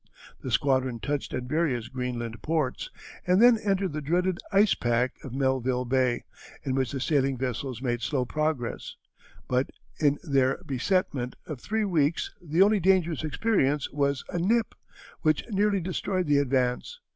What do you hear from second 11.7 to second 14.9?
weeks the only dangerous experience was a "nip,"